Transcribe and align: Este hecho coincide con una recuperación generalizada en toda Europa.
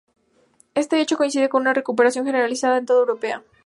Este 0.73 0.99
hecho 0.99 1.15
coincide 1.15 1.47
con 1.47 1.61
una 1.61 1.75
recuperación 1.75 2.25
generalizada 2.25 2.79
en 2.79 2.87
toda 2.87 3.01
Europa. 3.01 3.43